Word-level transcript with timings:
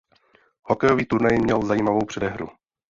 Hokejový 0.61 1.05
turnaj 1.05 1.37
měl 1.37 1.65
zajímavou 1.65 2.05
předehru. 2.05 2.47